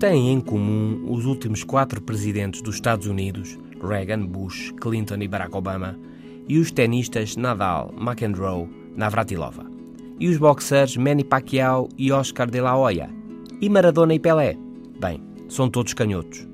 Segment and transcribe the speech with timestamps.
[0.00, 5.54] têm em comum os últimos quatro presidentes dos Estados Unidos, Reagan, Bush, Clinton e Barack
[5.54, 5.94] Obama,
[6.48, 8.66] e os tenistas Nadal, McEnroe,
[8.96, 9.70] Navratilova,
[10.18, 13.10] e os boxers Manny Pacquiao e Oscar de la Hoya,
[13.60, 14.56] e Maradona e Pelé?
[14.98, 16.48] Bem, são todos canhotos.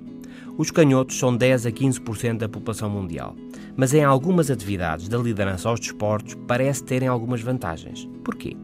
[0.58, 3.36] Os canhotos são 10 a 15% da população mundial,
[3.76, 8.08] mas em algumas atividades da liderança aos desportos parece terem algumas vantagens.
[8.24, 8.56] Porquê?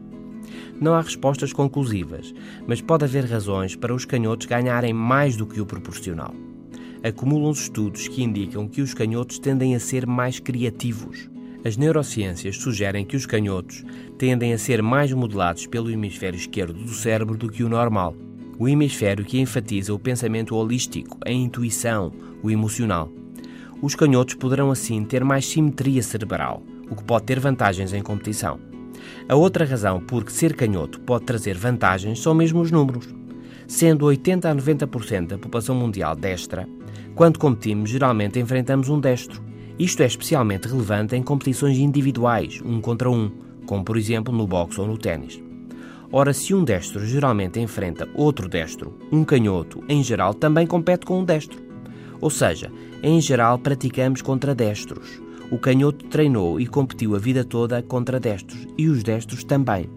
[0.79, 2.33] Não há respostas conclusivas,
[2.67, 6.33] mas pode haver razões para os canhotos ganharem mais do que o proporcional.
[7.03, 11.29] Acumulam-se estudos que indicam que os canhotos tendem a ser mais criativos.
[11.65, 13.83] As neurociências sugerem que os canhotos
[14.17, 18.15] tendem a ser mais modelados pelo hemisfério esquerdo do cérebro do que o normal,
[18.57, 23.09] o hemisfério que enfatiza o pensamento holístico, a intuição, o emocional.
[23.81, 28.72] Os canhotos poderão assim ter mais simetria cerebral, o que pode ter vantagens em competição.
[29.27, 33.07] A outra razão por que ser canhoto pode trazer vantagens são mesmo os números.
[33.67, 36.67] Sendo 80 a 90% da população mundial destra,
[37.15, 39.41] quando competimos geralmente enfrentamos um destro.
[39.79, 43.31] Isto é especialmente relevante em competições individuais, um contra um,
[43.65, 45.41] como por exemplo no boxe ou no ténis.
[46.11, 51.19] Ora, se um destro geralmente enfrenta outro destro, um canhoto, em geral, também compete com
[51.19, 51.59] um destro.
[52.21, 55.19] Ou seja, em geral praticamos contra destros.
[55.53, 59.87] O canhoto treinou e competiu a vida toda contra destros e os destros também.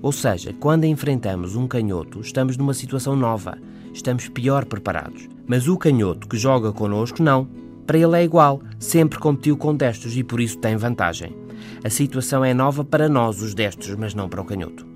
[0.00, 3.58] Ou seja, quando enfrentamos um canhoto, estamos numa situação nova,
[3.92, 5.28] estamos pior preparados.
[5.46, 7.46] Mas o canhoto que joga connosco, não.
[7.86, 11.36] Para ele é igual, sempre competiu com destros e por isso tem vantagem.
[11.84, 14.86] A situação é nova para nós, os destros, mas não para o canhoto.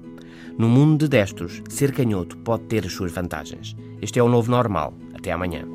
[0.56, 3.76] No mundo de destros, ser canhoto pode ter as suas vantagens.
[4.00, 4.94] Este é o novo normal.
[5.14, 5.66] Até amanhã.